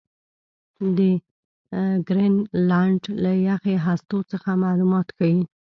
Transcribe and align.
د 0.97 0.99
ګرینلنډ 2.07 3.01
له 3.23 3.31
یخي 3.49 3.75
هستو 3.87 4.17
څخه 4.31 4.49
معلومات 4.63 5.07
ښيي. 5.17 5.41